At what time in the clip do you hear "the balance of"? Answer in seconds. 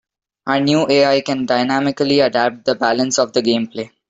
2.65-3.33